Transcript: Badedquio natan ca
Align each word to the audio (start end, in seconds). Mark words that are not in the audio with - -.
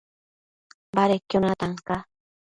Badedquio 0.95 1.39
natan 1.41 1.73
ca 1.87 1.97